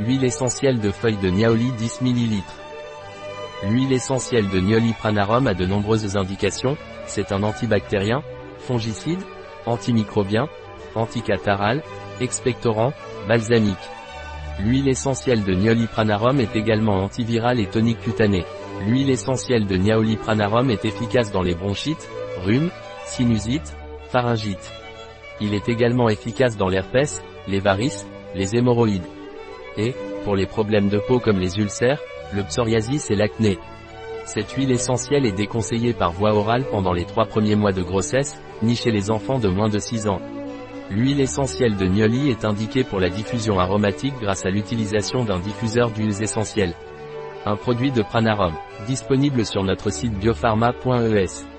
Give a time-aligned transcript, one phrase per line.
[0.00, 2.42] Huile essentielle de feuilles de Niaoli 10 ml.
[3.68, 8.24] L'huile essentielle de Niaoli Pranarum a de nombreuses indications, c'est un antibactérien,
[8.58, 9.20] fongicide,
[9.66, 10.48] antimicrobien,
[10.96, 11.80] anticataral,
[12.20, 12.92] expectorant,
[13.28, 13.76] balsamique.
[14.58, 18.44] L'huile essentielle de Niaoli Pranarum est également antivirale et tonique cutanée.
[18.84, 22.08] L'huile essentielle de Niaoli Pranarum est efficace dans les bronchites,
[22.44, 22.70] rhumes,
[23.06, 23.76] sinusite,
[24.08, 24.72] pharyngite.
[25.40, 29.06] Il est également efficace dans l'herpès, les varices, les hémorroïdes.
[29.76, 32.00] Et, pour les problèmes de peau comme les ulcères,
[32.34, 33.58] le psoriasis et l'acné.
[34.24, 38.40] Cette huile essentielle est déconseillée par voie orale pendant les trois premiers mois de grossesse,
[38.62, 40.20] ni chez les enfants de moins de 6 ans.
[40.90, 45.90] L'huile essentielle de Nioli est indiquée pour la diffusion aromatique grâce à l'utilisation d'un diffuseur
[45.90, 46.74] d'huiles essentielles.
[47.46, 48.54] Un produit de Pranarum,
[48.86, 51.53] disponible sur notre site biopharma.es.